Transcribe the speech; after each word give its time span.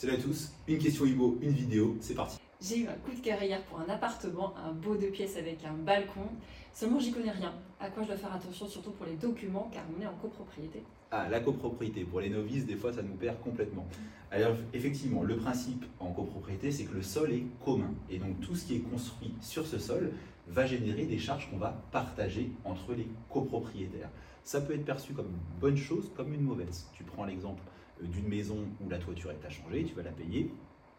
Salut 0.00 0.14
à 0.14 0.16
tous, 0.16 0.50
une 0.66 0.78
question 0.78 1.04
Ibo, 1.04 1.36
une 1.42 1.50
vidéo, 1.50 1.94
c'est 2.00 2.14
parti. 2.14 2.38
J'ai 2.58 2.78
eu 2.78 2.86
un 2.86 2.94
coup 2.94 3.14
de 3.14 3.20
cœur 3.20 3.42
hier 3.42 3.62
pour 3.64 3.80
un 3.80 3.88
appartement, 3.90 4.54
un 4.56 4.72
beau 4.72 4.96
deux 4.96 5.10
pièces 5.10 5.36
avec 5.36 5.62
un 5.62 5.74
balcon. 5.74 6.26
Seulement, 6.72 6.98
j'y 6.98 7.12
connais 7.12 7.32
rien. 7.32 7.52
À 7.78 7.90
quoi 7.90 8.02
je 8.04 8.08
dois 8.08 8.16
faire 8.16 8.32
attention, 8.32 8.66
surtout 8.66 8.92
pour 8.92 9.04
les 9.04 9.16
documents, 9.16 9.70
car 9.70 9.82
on 9.94 10.00
est 10.00 10.06
en 10.06 10.14
copropriété. 10.14 10.82
Ah, 11.10 11.28
la 11.28 11.40
copropriété, 11.40 12.04
pour 12.04 12.22
les 12.22 12.30
novices, 12.30 12.64
des 12.64 12.76
fois 12.76 12.94
ça 12.94 13.02
nous 13.02 13.12
perd 13.12 13.42
complètement. 13.42 13.86
Alors, 14.30 14.54
effectivement, 14.72 15.22
le 15.22 15.36
principe 15.36 15.84
en 15.98 16.12
copropriété, 16.12 16.72
c'est 16.72 16.84
que 16.84 16.94
le 16.94 17.02
sol 17.02 17.30
est 17.32 17.44
commun. 17.62 17.92
Et 18.08 18.16
donc, 18.16 18.40
tout 18.40 18.56
ce 18.56 18.64
qui 18.64 18.76
est 18.76 18.90
construit 18.90 19.34
sur 19.42 19.66
ce 19.66 19.78
sol 19.78 20.12
va 20.48 20.64
générer 20.64 21.04
des 21.04 21.18
charges 21.18 21.50
qu'on 21.50 21.58
va 21.58 21.78
partager 21.92 22.50
entre 22.64 22.94
les 22.94 23.06
copropriétaires. 23.28 24.08
Ça 24.44 24.62
peut 24.62 24.72
être 24.72 24.86
perçu 24.86 25.12
comme 25.12 25.26
une 25.26 25.60
bonne 25.60 25.76
chose, 25.76 26.10
comme 26.16 26.32
une 26.32 26.40
mauvaise. 26.40 26.86
Tu 26.94 27.04
prends 27.04 27.26
l'exemple 27.26 27.62
d'une 28.02 28.28
maison 28.28 28.56
où 28.84 28.88
la 28.88 28.98
toiture 28.98 29.30
est 29.30 29.44
à 29.44 29.50
changer, 29.50 29.84
tu 29.84 29.94
vas 29.94 30.02
la 30.02 30.10
payer 30.12 30.52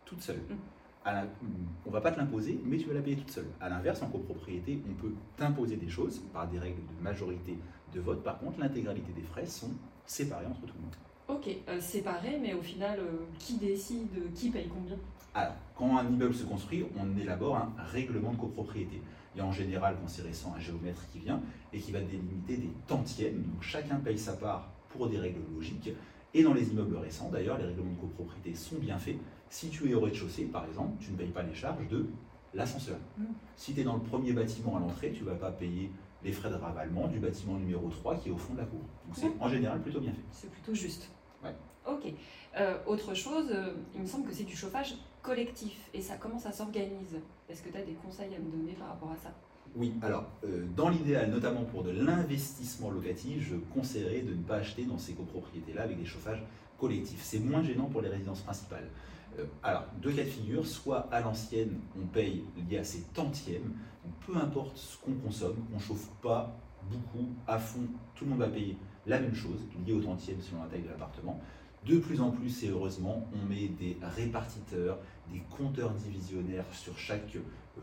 toute 0.06 0.22
seule. 0.22 0.38
Mm. 0.50 0.56
La- 1.06 1.26
on 1.86 1.90
va 1.90 2.00
pas 2.02 2.12
te 2.12 2.20
l'imposer, 2.20 2.60
mais 2.64 2.78
tu 2.78 2.88
vas 2.88 2.94
la 2.94 3.02
payer 3.02 3.16
toute 3.16 3.32
seule. 3.32 3.48
À 3.60 3.70
l'inverse, 3.70 4.02
en 4.04 4.08
copropriété, 4.08 4.80
on 4.90 4.94
peut 4.94 5.14
t'imposer 5.36 5.76
des 5.78 5.90
choses 5.90 6.20
par 6.32 6.48
des 6.48 6.60
règles 6.60 6.82
de 6.98 7.04
majorité 7.04 7.58
de 7.94 8.00
vote. 8.00 8.24
Par 8.24 8.38
contre, 8.38 8.60
l'intégralité 8.60 9.12
des 9.14 9.24
frais 9.24 9.46
sont 9.48 9.72
séparés 10.06 10.46
entre 10.46 10.62
tout 10.62 10.74
le 10.76 10.82
monde. 10.84 10.96
Ok, 11.28 11.50
euh, 11.70 11.80
séparé, 11.80 12.38
mais 12.42 12.54
au 12.54 12.62
final, 12.62 13.00
euh, 13.00 13.26
qui 13.40 13.58
décide, 13.58 14.10
euh, 14.18 14.30
qui 14.36 14.50
paye 14.50 14.68
combien? 14.68 14.98
Alors, 15.34 15.54
quand 15.76 15.98
un 15.98 16.08
immeuble 16.08 16.34
se 16.36 16.44
construit, 16.44 16.86
on 17.00 17.18
élabore 17.18 17.56
un 17.56 17.72
règlement 17.92 18.34
de 18.34 18.38
copropriété. 18.38 19.02
Il 19.34 19.38
y 19.38 19.42
a 19.42 19.46
en 19.46 19.52
général, 19.52 19.96
quand 20.00 20.08
c'est 20.10 20.24
récent, 20.24 20.54
un 20.56 20.60
géomètre 20.60 21.10
qui 21.12 21.20
vient 21.20 21.42
et 21.72 21.80
qui 21.80 21.92
va 21.94 22.02
délimiter 22.02 22.58
des 22.58 22.70
tantièmes. 22.86 23.42
Donc 23.44 23.62
chacun 23.64 23.96
paye 23.96 24.18
sa 24.18 24.34
part 24.34 24.70
pour 24.90 25.08
des 25.08 25.18
règles 25.18 25.40
logiques. 25.56 25.92
Et 26.34 26.44
dans 26.44 26.54
les 26.54 26.70
immeubles 26.70 26.96
récents, 26.98 27.30
d'ailleurs, 27.30 27.58
les 27.58 27.66
règlements 27.66 27.92
de 27.92 28.00
copropriété 28.00 28.56
sont 28.56 28.78
bien 28.78 28.98
faits. 28.98 29.18
Si 29.50 29.70
tu 29.70 29.90
es 29.90 29.94
au 29.94 30.00
rez-de-chaussée, 30.00 30.46
par 30.46 30.66
exemple, 30.66 30.94
tu 31.00 31.12
ne 31.12 31.18
payes 31.18 31.32
pas 31.32 31.44
les 31.44 31.54
charges 31.54 31.88
de 31.90 32.06
l'ascenseur. 32.54 32.98
Mm. 33.18 33.26
Si 33.56 33.74
tu 33.74 33.82
es 33.82 33.84
dans 33.84 33.96
le 33.96 34.02
premier 34.02 34.32
bâtiment 34.32 34.78
à 34.78 34.80
l'entrée, 34.80 35.12
tu 35.12 35.24
ne 35.24 35.30
vas 35.30 35.36
pas 35.36 35.52
payer 35.52 35.92
les 36.24 36.32
frais 36.32 36.50
de 36.50 36.56
ravalement 36.56 37.08
du 37.08 37.20
bâtiment 37.20 37.56
numéro 37.56 37.90
3 37.90 38.16
qui 38.18 38.30
est 38.30 38.32
au 38.32 38.38
fond 38.38 38.54
de 38.54 38.60
la 38.60 38.66
cour. 38.66 38.80
Donc 39.06 39.16
c'est 39.16 39.32
en 39.40 39.50
général 39.50 39.82
plutôt 39.82 40.00
bien 40.00 40.12
fait. 40.12 40.22
C'est 40.32 40.52
plutôt 40.52 40.74
juste. 40.74 41.10
Ouais. 41.44 41.56
Ok. 41.88 42.14
Euh, 42.58 42.78
autre 42.86 43.14
chose, 43.16 43.48
euh, 43.52 43.74
il 43.96 44.02
me 44.02 44.06
semble 44.06 44.28
que 44.28 44.34
c'est 44.34 44.44
du 44.44 44.56
chauffage 44.56 44.96
collectif. 45.22 45.90
Et 45.94 46.02
ça, 46.02 46.18
comment 46.18 46.38
ça 46.38 46.52
s'organise? 46.52 47.20
Est-ce 47.50 47.64
que 47.64 47.70
tu 47.70 47.78
as 47.78 47.84
des 47.84 47.94
conseils 47.94 48.34
à 48.36 48.40
me 48.40 48.52
donner 48.52 48.74
par 48.74 48.90
rapport 48.90 49.12
à 49.12 49.18
ça? 49.18 49.34
Oui, 49.76 49.94
alors 50.02 50.26
euh, 50.44 50.66
dans 50.76 50.90
l'idéal, 50.90 51.32
notamment 51.32 51.64
pour 51.64 51.84
de 51.84 51.92
l'investissement 51.92 52.90
locatif, 52.90 53.42
je 53.50 53.56
conseillerais 53.74 54.22
de 54.22 54.34
ne 54.34 54.44
pas 54.44 54.58
acheter 54.58 54.84
dans 54.84 54.98
ces 54.98 55.14
copropriétés-là 55.14 55.84
avec 55.84 55.98
des 55.98 56.06
chauffages 56.06 56.44
collectifs. 56.78 57.22
C'est 57.24 57.40
moins 57.40 57.64
gênant 57.64 57.86
pour 57.86 58.02
les 58.02 58.10
résidences 58.10 58.42
principales. 58.42 58.90
Euh, 59.40 59.46
alors, 59.64 59.86
deux 60.02 60.12
cas 60.12 60.24
de 60.24 60.30
figure, 60.30 60.66
soit 60.66 61.08
à 61.12 61.22
l'ancienne, 61.22 61.80
on 61.98 62.06
paye 62.06 62.44
lié 62.70 62.80
à 62.80 62.84
ces 62.84 63.02
tantièmes, 63.14 63.74
peu 64.26 64.36
importe 64.36 64.76
ce 64.76 64.98
qu'on 64.98 65.14
consomme, 65.14 65.58
on 65.72 65.78
ne 65.78 65.82
chauffe 65.82 66.10
pas 66.22 66.54
beaucoup, 66.90 67.30
à 67.48 67.58
fond, 67.58 67.88
tout 68.16 68.26
le 68.26 68.32
monde 68.32 68.40
va 68.40 68.50
payer 68.50 68.76
la 69.06 69.20
même 69.20 69.36
chose, 69.36 69.62
lié 69.86 69.94
au 69.94 70.02
tantième 70.02 70.42
selon 70.42 70.64
la 70.64 70.70
taille 70.70 70.82
de 70.82 70.90
l'appartement. 70.90 71.40
De 71.86 71.98
plus 71.98 72.22
en 72.22 72.30
plus, 72.30 72.64
et 72.64 72.70
heureusement, 72.70 73.28
on 73.34 73.50
met 73.50 73.68
des 73.68 73.98
répartiteurs, 74.16 75.00
des 75.32 75.42
compteurs 75.50 75.92
divisionnaires 75.92 76.66
sur 76.72 76.96
chaque 76.98 77.36
euh, 77.36 77.42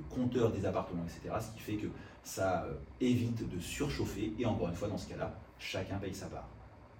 compteur 0.08 0.52
des 0.52 0.64
appartements, 0.66 1.04
etc. 1.04 1.34
Ce 1.40 1.52
qui 1.56 1.60
fait 1.60 1.76
que 1.76 1.88
ça 2.22 2.64
euh, 2.64 2.74
évite 3.00 3.48
de 3.48 3.58
surchauffer. 3.58 4.34
Et 4.38 4.46
encore 4.46 4.68
une 4.68 4.76
fois, 4.76 4.86
dans 4.86 4.98
ce 4.98 5.08
cas-là, 5.08 5.34
chacun 5.58 5.96
paye 5.98 6.14
sa 6.14 6.26
part. 6.26 6.48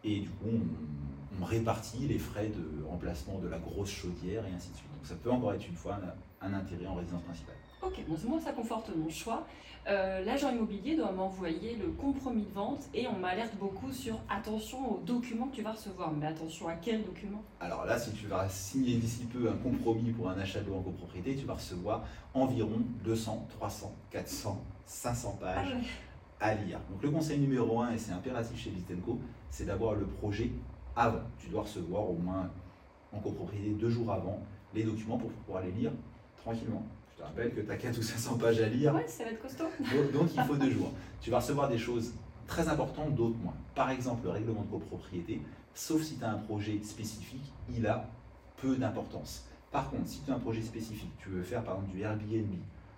Et 0.05 0.21
du 0.21 0.29
coup, 0.29 0.47
on, 0.53 1.43
on 1.43 1.45
répartit 1.45 2.07
les 2.09 2.19
frais 2.19 2.49
de 2.49 2.85
remplacement 2.85 3.39
de 3.39 3.49
la 3.49 3.59
grosse 3.59 3.91
chaudière 3.91 4.45
et 4.47 4.53
ainsi 4.55 4.71
de 4.71 4.77
suite. 4.77 4.91
Donc 4.95 5.07
ça 5.07 5.15
peut 5.15 5.31
encore 5.31 5.53
être 5.55 5.67
une 5.69 5.75
fois 5.77 5.99
un, 6.41 6.47
un 6.49 6.55
intérêt 6.55 6.87
en 6.87 6.95
résidence 6.95 7.23
principale. 7.23 7.55
Ok, 7.83 8.05
bon, 8.09 8.17
moi 8.29 8.41
ça 8.41 8.53
conforte 8.53 8.91
mon 8.97 9.09
choix. 9.09 9.47
Euh, 9.89 10.25
L'agent 10.25 10.51
immobilier 10.51 10.97
doit 10.97 11.13
m'envoyer 11.13 11.77
le 11.77 11.89
compromis 11.93 12.43
de 12.43 12.53
vente 12.53 12.81
et 12.93 13.07
on 13.07 13.17
m'alerte 13.19 13.57
beaucoup 13.57 13.91
sur 13.93 14.19
attention 14.29 14.95
aux 14.95 14.99
documents 14.99 15.47
que 15.47 15.57
tu 15.57 15.63
vas 15.63 15.73
recevoir. 15.73 16.13
Mais 16.13 16.27
attention 16.27 16.69
à 16.69 16.75
quels 16.75 17.05
documents? 17.05 17.43
Alors 17.61 17.85
là, 17.87 17.99
si 17.99 18.13
tu 18.13 18.27
vas 18.27 18.49
signer 18.49 18.97
d'ici 18.97 19.25
peu 19.27 19.49
un 19.49 19.57
compromis 19.57 20.11
pour 20.11 20.29
un 20.29 20.39
achat 20.39 20.61
de 20.61 20.71
en 20.71 20.83
copropriété, 20.83 21.37
tu 21.37 21.47
vas 21.47 21.55
recevoir 21.55 22.05
environ 22.35 22.81
200, 23.05 23.47
300, 23.59 23.95
400, 24.11 24.63
500 24.85 25.39
pages 25.41 25.69
ouais. 25.69 25.81
À 26.41 26.55
lire. 26.55 26.79
Donc 26.91 27.03
le 27.03 27.11
conseil 27.11 27.39
numéro 27.39 27.81
1, 27.81 27.93
et 27.93 27.99
c'est 27.99 28.13
impératif 28.13 28.59
chez 28.59 28.71
Vitenco, 28.71 29.19
c'est 29.51 29.65
d'avoir 29.65 29.95
le 29.95 30.07
projet 30.07 30.51
avant. 30.97 31.23
Tu 31.39 31.49
dois 31.49 31.63
recevoir 31.63 32.09
au 32.09 32.15
moins 32.15 32.51
en 33.13 33.19
copropriété 33.19 33.71
deux 33.71 33.91
jours 33.91 34.13
avant 34.13 34.41
les 34.75 34.85
documents 34.85 35.19
pour 35.19 35.31
pouvoir 35.31 35.63
les 35.63 35.73
lire 35.73 35.93
tranquillement. 36.37 36.85
Je 37.13 37.19
te 37.19 37.23
rappelle 37.23 37.55
que 37.55 37.61
tu 37.61 37.71
as 37.71 37.77
4 37.77 37.99
ou 37.99 38.03
500 38.03 38.39
pages 38.39 38.61
à 38.61 38.69
lire, 38.69 38.95
Ouais, 38.95 39.07
ça 39.09 39.25
va 39.25 39.31
être 39.31 39.43
costaud. 39.43 39.65
donc, 39.81 40.13
donc 40.13 40.29
il 40.35 40.43
faut 40.43 40.57
deux 40.57 40.71
jours. 40.71 40.93
Tu 41.21 41.31
vas 41.31 41.39
recevoir 41.39 41.69
des 41.69 41.79
choses 41.79 42.13
très 42.47 42.69
importantes, 42.69 43.15
d'autres 43.15 43.39
moins. 43.39 43.55
Par 43.75 43.91
exemple, 43.91 44.25
le 44.25 44.31
règlement 44.31 44.63
de 44.63 44.69
copropriété, 44.69 45.43
sauf 45.75 46.03
si 46.03 46.17
tu 46.17 46.25
as 46.25 46.31
un 46.31 46.39
projet 46.39 46.81
spécifique, 46.83 47.53
il 47.69 47.87
a 47.87 48.09
peu 48.57 48.77
d'importance. 48.77 49.47
Par 49.71 49.91
contre, 49.91 50.07
si 50.07 50.21
tu 50.23 50.31
as 50.31 50.35
un 50.35 50.39
projet 50.39 50.63
spécifique, 50.63 51.13
tu 51.19 51.29
veux 51.29 51.43
faire 51.43 51.63
par 51.63 51.77
exemple 51.77 51.93
du 51.93 52.03
Airbnb, 52.03 52.55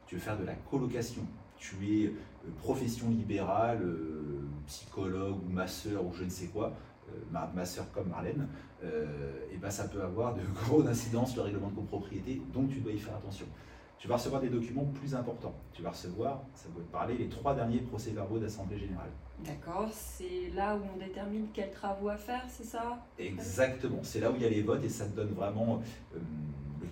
tu 0.07 0.15
veux 0.17 0.21
faire 0.21 0.39
de 0.39 0.45
la 0.45 0.55
colocation, 0.55 1.23
tu 1.61 1.77
es 1.87 2.07
euh, 2.07 2.13
profession 2.59 3.11
libérale, 3.11 3.83
euh, 3.83 4.49
psychologue 4.67 5.37
ou 5.47 5.53
masseur 5.53 6.05
ou 6.05 6.13
je 6.13 6.25
ne 6.25 6.31
sais 6.31 6.47
quoi, 6.47 6.73
euh, 7.09 7.13
ma, 7.31 7.51
ma 7.55 7.65
sœur 7.65 7.85
comme 7.93 8.09
Marlène, 8.09 8.49
et 9.53 9.59
ben 9.59 9.71
ça 9.71 9.89
peut 9.89 10.03
avoir 10.03 10.35
de 10.35 10.41
grosses 10.65 10.87
incidences 10.87 11.37
le 11.37 11.43
règlement 11.43 11.69
de 11.69 11.75
copropriété, 11.75 12.41
donc 12.53 12.71
tu 12.71 12.81
dois 12.81 12.93
y 12.93 12.99
faire 12.99 13.15
attention. 13.15 13.45
Tu 13.99 14.09
vas 14.09 14.15
recevoir 14.15 14.41
des 14.41 14.49
documents 14.49 14.87
plus 14.87 15.15
importants. 15.15 15.55
Tu 15.75 15.83
vas 15.83 15.91
recevoir, 15.91 16.41
ça 16.55 16.71
doit 16.71 16.83
te 16.83 16.91
parler, 16.91 17.19
les 17.19 17.29
trois 17.29 17.55
derniers 17.55 17.81
procès-verbaux 17.81 18.39
d'Assemblée 18.39 18.79
Générale. 18.79 19.11
D'accord, 19.45 19.91
c'est 19.93 20.49
là 20.55 20.75
où 20.75 20.81
on 20.95 20.99
détermine 20.99 21.49
quels 21.53 21.71
travaux 21.71 22.09
à 22.09 22.17
faire, 22.17 22.43
c'est 22.49 22.65
ça? 22.65 22.99
Exactement, 23.19 24.01
c'est 24.03 24.21
là 24.21 24.31
où 24.31 24.37
il 24.37 24.43
y 24.43 24.47
a 24.47 24.49
les 24.49 24.63
votes 24.63 24.83
et 24.85 24.89
ça 24.89 25.05
te 25.05 25.15
donne 25.15 25.33
vraiment 25.33 25.83
euh, 26.15 26.19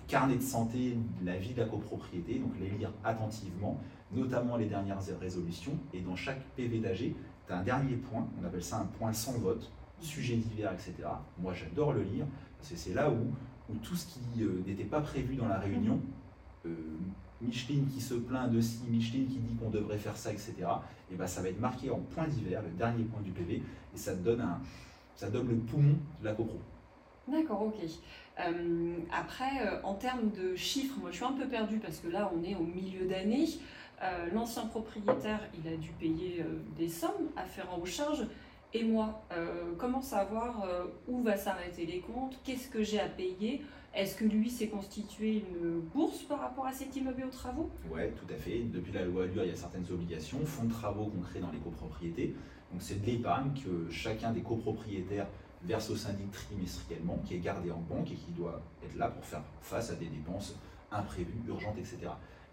carnet 0.09 0.35
de 0.35 0.41
santé, 0.41 0.97
la 1.23 1.37
vie 1.37 1.53
de 1.53 1.61
la 1.61 1.67
copropriété, 1.67 2.39
donc 2.39 2.51
les 2.59 2.69
lire 2.71 2.91
attentivement, 3.03 3.79
notamment 4.11 4.57
les 4.57 4.65
dernières 4.65 4.99
résolutions. 5.21 5.77
Et 5.93 6.01
dans 6.01 6.15
chaque 6.15 6.41
PV 6.57 6.79
d'AG, 6.79 6.97
tu 6.97 7.53
as 7.53 7.57
un 7.57 7.63
dernier 7.63 7.95
point, 7.95 8.27
on 8.41 8.45
appelle 8.45 8.63
ça 8.63 8.79
un 8.79 8.85
point 8.85 9.13
sans 9.13 9.37
vote, 9.37 9.71
sujet 10.01 10.35
divers, 10.35 10.73
etc. 10.73 10.95
Moi 11.37 11.53
j'adore 11.53 11.93
le 11.93 12.01
lire 12.01 12.25
parce 12.57 12.71
que 12.71 12.75
c'est 12.75 12.93
là 12.93 13.09
où, 13.09 13.71
où 13.71 13.77
tout 13.77 13.95
ce 13.95 14.07
qui 14.07 14.43
euh, 14.43 14.63
n'était 14.65 14.83
pas 14.83 15.01
prévu 15.01 15.35
dans 15.35 15.47
la 15.47 15.59
réunion, 15.59 16.01
euh, 16.65 16.75
Micheline 17.41 17.85
qui 17.87 18.01
se 18.01 18.15
plaint 18.15 18.51
de 18.51 18.59
ci, 18.59 18.81
Micheline 18.89 19.27
qui 19.27 19.37
dit 19.37 19.55
qu'on 19.55 19.69
devrait 19.69 19.97
faire 19.97 20.17
ça, 20.17 20.31
etc. 20.31 20.53
Et 21.11 21.15
ben 21.15 21.27
ça 21.27 21.41
va 21.41 21.49
être 21.49 21.59
marqué 21.59 21.89
en 21.89 21.99
point 21.99 22.27
divers, 22.27 22.61
le 22.63 22.71
dernier 22.71 23.03
point 23.03 23.21
du 23.21 23.31
PV, 23.31 23.61
et 23.93 23.97
ça 23.97 24.15
donne 24.15 24.41
un, 24.41 24.59
ça 25.15 25.29
donne 25.29 25.47
le 25.47 25.55
poumon 25.55 25.95
de 26.19 26.25
la 26.25 26.33
copro. 26.33 26.59
D'accord, 27.31 27.63
ok. 27.63 27.75
Euh, 28.39 28.95
après, 29.11 29.67
euh, 29.67 29.81
en 29.83 29.95
termes 29.95 30.31
de 30.31 30.55
chiffres, 30.55 30.95
moi 30.99 31.11
je 31.11 31.17
suis 31.17 31.25
un 31.25 31.33
peu 31.33 31.47
perdue 31.47 31.77
parce 31.77 31.99
que 31.99 32.07
là 32.07 32.31
on 32.35 32.43
est 32.43 32.55
au 32.55 32.63
milieu 32.63 33.05
d'année. 33.05 33.47
Euh, 34.01 34.27
L'ancien 34.33 34.65
propriétaire, 34.65 35.41
il 35.53 35.71
a 35.71 35.75
dû 35.75 35.89
payer 35.91 36.43
des 36.77 36.87
sommes 36.87 37.29
afférentes 37.35 37.81
aux 37.81 37.85
charges. 37.85 38.25
Et 38.73 38.83
moi, 38.83 39.23
comment 39.79 39.99
savoir 39.99 40.63
où 41.07 41.23
va 41.23 41.35
s'arrêter 41.35 41.87
les 41.87 41.99
comptes? 42.01 42.37
Qu'est-ce 42.43 42.69
que 42.69 42.83
j'ai 42.83 42.99
à 42.99 43.09
payer? 43.09 43.63
Est-ce 43.95 44.15
que 44.15 44.25
lui 44.25 44.49
s'est 44.49 44.67
constitué 44.67 45.43
une 45.51 45.79
bourse 45.79 46.21
par 46.21 46.39
rapport 46.39 46.67
à 46.67 46.71
cet 46.71 46.95
immeuble 46.95 47.23
aux 47.27 47.31
travaux? 47.31 47.71
Ouais, 47.91 48.11
tout 48.11 48.31
à 48.31 48.37
fait. 48.37 48.59
Depuis 48.59 48.93
la 48.93 49.05
loi 49.05 49.23
Allure, 49.23 49.43
il 49.43 49.49
y 49.49 49.53
a 49.53 49.55
certaines 49.55 49.87
obligations, 49.91 50.37
fonds 50.45 50.65
de 50.65 50.71
travaux 50.71 51.07
qu'on 51.07 51.21
crée 51.21 51.39
dans 51.39 51.51
les 51.51 51.57
copropriétés. 51.57 52.35
Donc 52.71 52.81
c'est 52.83 53.01
de 53.01 53.05
l'épargne 53.07 53.51
que 53.55 53.89
chacun 53.89 54.31
des 54.31 54.41
copropriétaires 54.43 55.27
verse 55.63 55.89
au 55.89 55.95
syndic 55.95 56.31
trimestriellement, 56.31 57.19
qui 57.25 57.35
est 57.35 57.39
gardé 57.39 57.71
en 57.71 57.79
banque 57.79 58.11
et 58.11 58.15
qui 58.15 58.31
doit 58.31 58.61
être 58.83 58.95
là 58.97 59.09
pour 59.09 59.23
faire 59.25 59.41
face 59.61 59.91
à 59.91 59.95
des 59.95 60.07
dépenses 60.07 60.55
imprévues, 60.91 61.41
urgentes, 61.47 61.77
etc. 61.77 61.97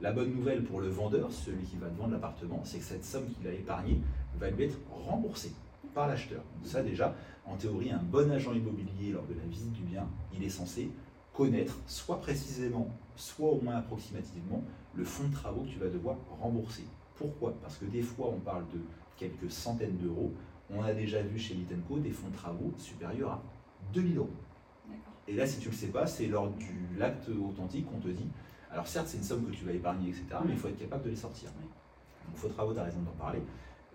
La 0.00 0.12
bonne 0.12 0.34
nouvelle 0.34 0.62
pour 0.64 0.80
le 0.80 0.88
vendeur, 0.88 1.32
celui 1.32 1.64
qui 1.64 1.76
va 1.76 1.88
vendre 1.88 2.12
l'appartement, 2.12 2.60
c'est 2.64 2.78
que 2.78 2.84
cette 2.84 3.04
somme 3.04 3.26
qu'il 3.30 3.48
a 3.48 3.52
épargnée 3.52 4.00
va 4.38 4.50
lui 4.50 4.64
être 4.64 4.78
remboursée 4.90 5.52
par 5.94 6.08
l'acheteur. 6.08 6.42
Donc 6.56 6.66
ça 6.66 6.82
déjà, 6.82 7.14
en 7.46 7.56
théorie, 7.56 7.90
un 7.90 8.02
bon 8.02 8.30
agent 8.30 8.52
immobilier 8.52 9.12
lors 9.12 9.24
de 9.26 9.34
la 9.34 9.44
visite 9.44 9.72
du 9.72 9.82
bien, 9.82 10.06
il 10.34 10.44
est 10.44 10.50
censé 10.50 10.90
connaître 11.32 11.78
soit 11.86 12.20
précisément, 12.20 12.88
soit 13.14 13.50
au 13.50 13.60
moins 13.60 13.76
approximativement, 13.76 14.62
le 14.94 15.04
fonds 15.04 15.28
de 15.28 15.34
travaux 15.34 15.62
que 15.62 15.68
tu 15.68 15.78
vas 15.78 15.88
devoir 15.88 16.16
rembourser. 16.40 16.84
Pourquoi? 17.14 17.54
Parce 17.62 17.76
que 17.76 17.86
des 17.86 18.02
fois, 18.02 18.30
on 18.34 18.40
parle 18.40 18.64
de 18.72 18.80
quelques 19.16 19.50
centaines 19.50 19.96
d'euros. 19.96 20.32
On 20.74 20.82
a 20.82 20.92
déjà 20.92 21.22
vu 21.22 21.38
chez 21.38 21.54
Litenco 21.54 21.98
des 21.98 22.10
fonds 22.10 22.28
de 22.28 22.34
travaux 22.34 22.72
supérieurs 22.76 23.32
à 23.32 23.42
2000 23.92 24.18
euros. 24.18 24.30
Et 25.28 25.34
là, 25.34 25.46
si 25.46 25.58
tu 25.58 25.68
ne 25.68 25.72
le 25.72 25.76
sais 25.76 25.88
pas, 25.88 26.06
c'est 26.06 26.26
lors 26.26 26.48
de 26.48 26.98
l'acte 26.98 27.28
authentique 27.28 27.86
qu'on 27.86 27.98
te 27.98 28.08
dit, 28.08 28.28
alors 28.70 28.86
certes, 28.86 29.08
c'est 29.08 29.18
une 29.18 29.24
somme 29.24 29.44
que 29.44 29.52
tu 29.52 29.64
vas 29.64 29.72
épargner, 29.72 30.08
etc., 30.08 30.24
mais 30.44 30.52
il 30.52 30.58
faut 30.58 30.68
être 30.68 30.78
capable 30.78 31.04
de 31.04 31.10
les 31.10 31.16
sortir. 31.16 31.50
Donc, 31.50 32.36
faux 32.36 32.48
travaux, 32.48 32.72
tu 32.72 32.80
as 32.80 32.84
raison 32.84 33.00
d'en 33.00 33.12
parler. 33.12 33.40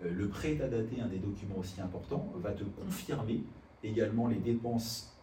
Euh, 0.04 0.12
le 0.12 0.28
prêt 0.28 0.52
état 0.52 0.68
daté, 0.68 1.00
un 1.00 1.08
des 1.08 1.18
documents 1.18 1.58
aussi 1.58 1.80
importants, 1.80 2.32
va 2.36 2.52
te 2.52 2.64
confirmer 2.64 3.42
également 3.84 4.28
les 4.28 4.36
dépenses 4.36 5.16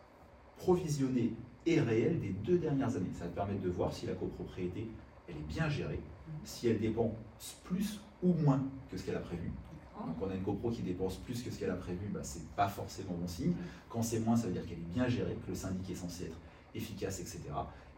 provisionnées 0.57 1.33
et 1.65 1.79
réel 1.79 2.19
des 2.19 2.29
deux 2.29 2.57
dernières 2.57 2.95
années. 2.95 3.11
Ça 3.13 3.25
va 3.25 3.31
te 3.31 3.35
permettre 3.35 3.61
de 3.61 3.69
voir 3.69 3.93
si 3.93 4.05
la 4.05 4.13
copropriété, 4.13 4.87
elle 5.27 5.35
est 5.35 5.47
bien 5.47 5.69
gérée, 5.69 6.01
si 6.43 6.67
elle 6.67 6.79
dépense 6.79 7.13
plus 7.63 7.99
ou 8.23 8.33
moins 8.33 8.63
que 8.89 8.97
ce 8.97 9.03
qu'elle 9.03 9.15
a 9.15 9.21
prévu. 9.21 9.51
Donc 10.05 10.15
on 10.21 10.29
a 10.29 10.35
une 10.35 10.43
copro 10.43 10.69
qui 10.71 10.81
dépense 10.81 11.17
plus 11.17 11.41
que 11.41 11.51
ce 11.51 11.59
qu'elle 11.59 11.69
a 11.69 11.75
prévu, 11.75 12.07
bah, 12.13 12.21
c'est 12.23 12.47
pas 12.55 12.67
forcément 12.67 13.13
bon 13.13 13.27
signe. 13.27 13.53
Quand 13.89 14.01
c'est 14.01 14.19
moins, 14.19 14.35
ça 14.35 14.47
veut 14.47 14.53
dire 14.53 14.65
qu'elle 14.65 14.79
est 14.79 14.93
bien 14.93 15.07
gérée, 15.07 15.37
que 15.45 15.49
le 15.49 15.55
syndic 15.55 15.89
est 15.89 15.95
censé 15.95 16.25
être 16.25 16.37
efficace, 16.73 17.19
etc. 17.19 17.41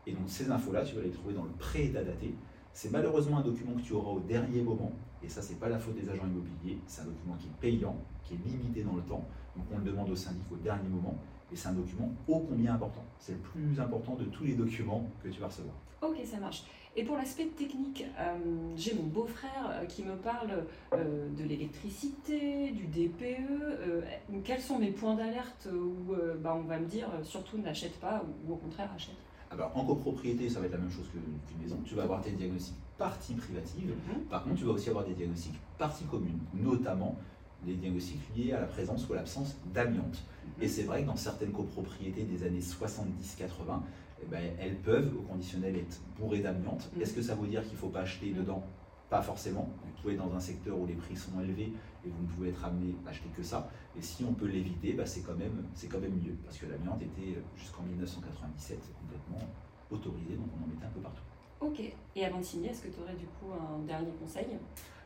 Et 0.07 0.13
donc 0.13 0.23
ces 0.27 0.49
infos-là, 0.49 0.83
tu 0.83 0.95
vas 0.95 1.01
les 1.01 1.11
trouver 1.11 1.33
dans 1.33 1.43
le 1.43 1.51
pré-état 1.51 2.03
daté. 2.03 2.33
C'est 2.73 2.91
malheureusement 2.91 3.39
un 3.39 3.43
document 3.43 3.73
que 3.73 3.81
tu 3.81 3.93
auras 3.93 4.11
au 4.11 4.19
dernier 4.21 4.61
moment, 4.61 4.91
et 5.21 5.29
ça 5.29 5.41
c'est 5.41 5.59
pas 5.59 5.69
la 5.69 5.77
faute 5.77 5.95
des 5.95 6.09
agents 6.09 6.25
immobiliers, 6.25 6.79
c'est 6.87 7.01
un 7.01 7.05
document 7.05 7.35
qui 7.35 7.47
est 7.47 7.59
payant, 7.59 7.97
qui 8.23 8.35
est 8.35 8.37
limité 8.37 8.83
dans 8.83 8.95
le 8.95 9.01
temps, 9.01 9.25
donc 9.55 9.65
on 9.73 9.77
le 9.77 9.83
demande 9.83 10.09
au 10.09 10.15
syndic 10.15 10.43
au 10.51 10.55
dernier 10.55 10.87
moment, 10.87 11.17
et 11.51 11.55
c'est 11.55 11.67
un 11.67 11.73
document 11.73 12.09
ô 12.27 12.39
combien 12.39 12.73
important. 12.73 13.03
C'est 13.19 13.33
le 13.33 13.39
plus 13.39 13.79
important 13.79 14.15
de 14.15 14.25
tous 14.25 14.43
les 14.43 14.53
documents 14.53 15.05
que 15.23 15.29
tu 15.29 15.39
vas 15.39 15.47
recevoir. 15.47 15.75
Ok, 16.01 16.17
ça 16.25 16.37
marche. 16.37 16.63
Et 16.95 17.03
pour 17.03 17.15
l'aspect 17.15 17.45
technique, 17.45 18.03
euh, 18.19 18.37
j'ai 18.75 18.93
mon 18.95 19.03
beau-frère 19.03 19.69
euh, 19.69 19.85
qui 19.85 20.03
me 20.03 20.15
parle 20.15 20.65
euh, 20.93 21.29
de 21.37 21.43
l'électricité, 21.43 22.71
du 22.71 22.87
DPE. 22.87 24.03
quels 24.43 24.59
sont 24.59 24.77
mes 24.77 24.91
points 24.91 25.15
d'alerte 25.15 25.69
où 25.71 26.13
bah, 26.41 26.53
on 26.57 26.67
va 26.67 26.79
me 26.79 26.85
dire 26.85 27.07
surtout 27.23 27.57
n'achète 27.59 27.97
pas 27.99 28.23
ou, 28.45 28.53
au 28.53 28.57
contraire 28.57 28.89
achète 28.93 29.15
Alors 29.51 29.71
en 29.77 29.85
copropriété, 29.85 30.49
ça 30.49 30.59
va 30.59 30.65
être 30.65 30.73
la 30.73 30.79
même 30.79 30.91
chose 30.91 31.07
qu'une 31.11 31.61
maison. 31.61 31.77
Tu 31.85 31.95
vas 31.95 32.03
avoir 32.03 32.21
tes 32.21 32.31
diagnostics 32.31 32.75
partie 32.97 33.33
privative. 33.33 33.89
Mhm. 33.89 34.25
Par 34.25 34.43
contre, 34.43 34.57
tu 34.57 34.65
vas 34.65 34.73
aussi 34.73 34.89
avoir 34.89 35.05
des 35.05 35.13
diagnostics 35.13 35.55
partie 35.77 36.03
commune, 36.03 36.39
notamment 36.53 37.17
les 37.65 37.73
diagnostics 37.75 38.21
liés 38.35 38.53
à 38.53 38.59
la 38.59 38.67
présence 38.67 39.07
ou 39.07 39.13
à 39.13 39.17
l'absence 39.17 39.55
d'amiante. 39.73 40.23
Et 40.61 40.67
c'est 40.67 40.83
vrai 40.83 41.01
que 41.01 41.07
dans 41.07 41.15
certaines 41.15 41.51
copropriétés 41.51 42.23
des 42.23 42.43
années 42.45 42.59
70-80, 42.59 43.81
eh 44.21 44.25
ben, 44.27 44.53
elles 44.59 44.77
peuvent, 44.77 45.11
au 45.17 45.21
conditionnel, 45.23 45.75
être 45.75 45.99
bourrées 46.19 46.39
d'amiante. 46.39 46.89
Mm. 46.95 47.01
Est-ce 47.01 47.13
que 47.13 47.21
ça 47.21 47.35
veut 47.35 47.47
dire 47.47 47.63
qu'il 47.63 47.73
ne 47.73 47.77
faut 47.77 47.89
pas 47.89 48.01
acheter 48.01 48.31
dedans? 48.31 48.63
Pas 49.09 49.21
forcément. 49.21 49.69
Vous 49.83 50.01
pouvez 50.01 50.13
être 50.13 50.23
dans 50.23 50.35
un 50.35 50.39
secteur 50.39 50.77
où 50.77 50.85
les 50.85 50.93
prix 50.93 51.17
sont 51.17 51.39
élevés 51.41 51.73
et 52.05 52.09
vous 52.09 52.21
ne 52.21 52.27
pouvez 52.27 52.49
être 52.49 52.63
amené 52.63 52.95
à 53.05 53.09
acheter 53.09 53.29
que 53.35 53.43
ça. 53.43 53.69
Et 53.97 54.01
si 54.01 54.23
on 54.23 54.33
peut 54.33 54.45
l'éviter, 54.45 54.93
bah, 54.93 55.05
c'est 55.05 55.21
quand, 55.21 55.35
même, 55.35 55.65
quand 55.89 55.99
même 55.99 56.15
mieux. 56.15 56.35
Parce 56.45 56.57
que 56.57 56.67
l'amiante 56.67 57.01
était, 57.01 57.37
euh, 57.37 57.41
jusqu'en 57.57 57.83
1997, 57.83 58.79
complètement 59.01 59.47
autorisé, 59.89 60.35
donc 60.35 60.47
on 60.59 60.63
en 60.63 60.67
mettait 60.67 60.85
un 60.85 60.89
peu 60.89 61.01
partout. 61.01 61.23
Ok. 61.61 61.79
Et 62.15 62.25
avant 62.25 62.39
de 62.39 62.43
signer, 62.43 62.69
est-ce 62.69 62.81
que 62.81 62.87
tu 62.87 62.99
aurais 62.99 63.13
du 63.13 63.25
coup 63.25 63.51
un 63.53 63.85
dernier 63.85 64.11
conseil? 64.19 64.47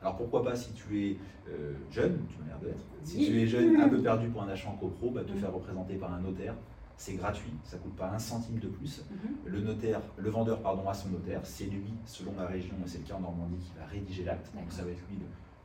Alors 0.02 0.18
pourquoi 0.18 0.44
pas 0.44 0.56
si 0.56 0.72
tu 0.74 1.04
es 1.04 1.18
euh, 1.50 1.74
jeune, 1.92 2.19
tu 2.30 2.38
m'as 2.40 2.48
l'air 2.48 2.60
d'être, 2.60 2.86
si 3.04 3.25
tu 3.25 3.42
es 3.42 3.48
jeune, 3.48 3.75
un 3.81 3.90
peu 3.90 4.02
perdu 4.02 4.30
pour 4.30 4.44
un 4.44 4.50
achat 4.50 4.69
en 4.69 4.75
copro, 4.75 5.10
bah, 5.10 5.24
te 5.24 5.34
mm. 5.34 5.38
faire 5.38 5.54
représenter 5.54 5.96
par 5.96 6.13
un 6.13 6.19
notaire, 6.19 6.54
c'est 6.98 7.13
gratuit, 7.13 7.52
ça 7.63 7.78
ne 7.78 7.81
coûte 7.81 7.96
pas 7.96 8.10
un 8.10 8.19
centime 8.19 8.60
de 8.60 8.68
plus. 8.68 9.04
Mhm. 9.10 9.36
Le 9.46 9.62
notaire, 9.62 10.02
le 10.18 10.30
vendeur 10.30 10.62
pardon, 10.62 10.88
a 10.88 10.94
son 10.94 11.10
notaire, 11.10 11.42
c'est 11.44 11.66
lui, 11.66 11.94
selon 12.06 12.34
la 12.38 12.46
région, 12.46 12.75
c'est 12.86 13.00
le 13.00 13.04
cas 13.04 13.16
en 13.16 13.22
Normandie, 13.22 13.58
qui 13.58 13.72
va 13.78 13.86
rédiger 13.86 14.24
l'acte, 14.24 14.54
donc 14.56 14.66
ça 14.69 14.84
va 14.84 14.92
être 14.92 15.04
lui 15.10 15.18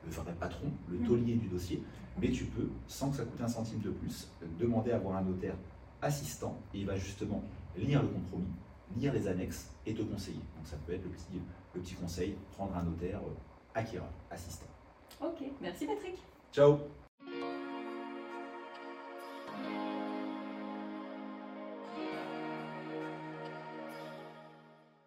le, 0.05 0.11
vrai 0.11 0.33
patron, 0.39 0.67
le 0.89 0.99
mhm. 0.99 1.07
taulier 1.07 1.35
du 1.35 1.49
dossier, 1.49 1.83
mais 2.21 2.31
tu 2.31 2.45
peux, 2.45 2.69
sans 2.87 3.11
que 3.11 3.17
ça 3.17 3.25
coûte 3.25 3.41
un 3.41 3.49
centime 3.49 3.81
de 3.81 3.91
plus, 3.91 4.29
demander 4.59 4.93
à 4.93 4.97
avoir 4.97 5.17
un 5.17 5.23
notaire 5.23 5.55
assistant, 6.03 6.57
et 6.75 6.81
il 6.81 6.87
va 6.87 6.97
justement 6.97 7.43
lire 7.77 8.03
le 8.03 8.09
compromis, 8.09 8.53
lire 8.97 9.13
les 9.13 9.27
annexes 9.29 9.71
et 9.87 9.95
te 9.95 10.03
conseiller. 10.03 10.41
Donc 10.57 10.67
ça 10.67 10.77
peut 10.87 10.93
être 10.93 11.05
le 11.05 11.11
petit, 11.11 11.41
le 11.75 11.81
petit 11.81 11.95
conseil, 11.95 12.37
prendre 12.57 12.77
un 12.77 12.83
notaire 12.83 13.21
euh, 13.21 13.35
acquéreur, 13.75 14.09
assistant. 14.31 14.67
Ok, 15.21 15.43
merci 15.61 15.87
Patrick. 15.87 16.17
Ciao 16.53 16.79